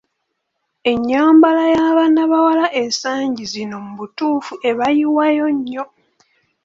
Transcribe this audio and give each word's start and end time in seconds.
Ennyambala 0.91 1.63
y'abaana 1.73 2.21
bawala 2.31 2.65
ensagi 2.81 3.43
zino 3.53 3.75
mu 3.85 3.91
butuufu 3.99 4.53
ebayiwayo 4.69 5.45
nnyo! 5.55 5.83